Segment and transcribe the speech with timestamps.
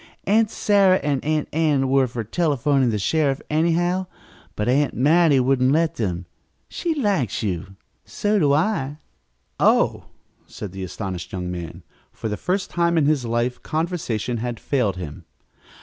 [0.23, 4.07] "Aunt Sarah and Aunt Ann were for telephoning for the sheriff anyhow,
[4.55, 6.25] but Aunt Mattie wouldn't let them.
[6.67, 7.75] She likes you.
[8.03, 8.97] So do I."
[9.59, 10.05] "Oh!"
[10.47, 11.83] said the astonished young man.
[12.11, 15.23] For the first time in his life conversation had failed him.